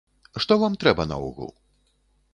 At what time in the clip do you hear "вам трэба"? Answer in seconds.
0.63-1.07